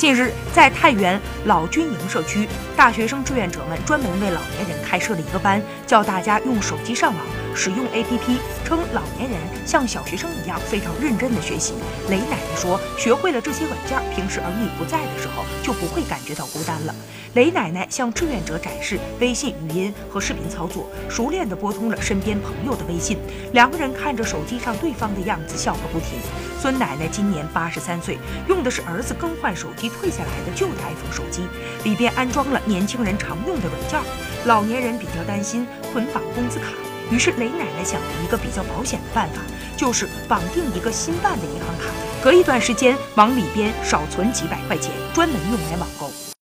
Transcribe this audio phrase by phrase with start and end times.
[0.00, 7.22] 近日，在太原老军营社区，大学生志愿者们专门为老年人开设了一个班，教大家用手机上网，
[7.54, 11.74] 使用 APP，称老年人像小学生一样非常认真的学习。
[12.08, 15.44] 雷奶奶说，学会了这些软件，平时儿女不在的时候
[15.80, 16.94] 不会感觉到孤单了。
[17.34, 23.18] 雷奶奶向志愿者展示微信语音和视频操作，熟练地拨通了身边朋友的微信。
[23.52, 26.18] 两个人看着手机上对方的样子，笑个不停。
[26.60, 29.88] 孙奶奶今年八十三岁，用的是儿子更换手机。
[29.88, 31.42] 退下来的旧的 iPhone 手机
[31.84, 34.00] 里边安装了年轻人常用的软件，
[34.44, 36.66] 老年人比较担心捆绑工资卡，
[37.10, 39.40] 于是雷奶奶想了一个比较保险的办法，
[39.76, 41.86] 就是绑定一个新办的银行卡，
[42.22, 46.30] 隔一段时间往里边少存几百块钱，专门用来网购。